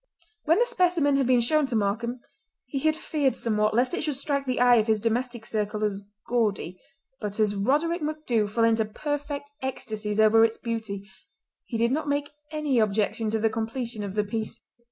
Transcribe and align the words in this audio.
When 0.45 0.57
the 0.57 0.65
specimen 0.65 1.15
had 1.17 1.27
been 1.27 1.41
shown 1.41 1.67
to 1.67 1.75
Markam 1.75 2.21
he 2.65 2.79
had 2.79 2.95
feared 2.95 3.35
somewhat 3.35 3.75
lest 3.75 3.93
it 3.93 4.01
should 4.01 4.15
strike 4.15 4.47
the 4.47 4.59
eye 4.59 4.77
of 4.77 4.87
his 4.87 4.99
domestic 4.99 5.45
circle 5.45 5.83
as 5.83 6.09
gaudy; 6.27 6.81
but 7.19 7.39
as 7.39 7.53
Roderick 7.53 8.01
MacDhu 8.01 8.49
fell 8.49 8.63
into 8.63 8.83
perfect 8.85 9.51
ecstasies 9.61 10.19
over 10.19 10.43
its 10.43 10.57
beauty 10.57 11.07
he 11.67 11.77
did 11.77 11.91
not 11.91 12.09
make 12.09 12.31
any 12.51 12.79
objection 12.79 13.29
to 13.29 13.37
the 13.37 13.51
completion 13.51 14.01
of 14.03 14.15
the 14.15 14.23
piece. 14.23 14.61